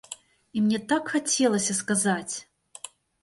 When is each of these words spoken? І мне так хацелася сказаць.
І 0.55 0.61
мне 0.67 0.79
так 0.93 1.11
хацелася 1.13 1.77
сказаць. 1.81 2.35